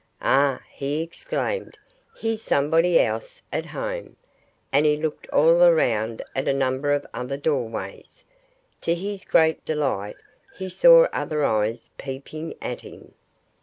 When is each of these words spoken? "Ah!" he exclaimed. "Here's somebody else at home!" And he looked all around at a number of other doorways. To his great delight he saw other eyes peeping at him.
"Ah!" 0.23 0.59
he 0.71 1.03
exclaimed. 1.03 1.77
"Here's 2.17 2.41
somebody 2.41 2.99
else 2.99 3.43
at 3.53 3.67
home!" 3.67 4.15
And 4.71 4.83
he 4.83 4.97
looked 4.97 5.29
all 5.29 5.61
around 5.61 6.23
at 6.35 6.47
a 6.47 6.53
number 6.55 6.91
of 6.91 7.05
other 7.13 7.37
doorways. 7.37 8.25
To 8.81 8.95
his 8.95 9.23
great 9.23 9.63
delight 9.63 10.17
he 10.55 10.69
saw 10.69 11.03
other 11.13 11.43
eyes 11.45 11.91
peeping 11.99 12.55
at 12.63 12.81
him. 12.81 13.13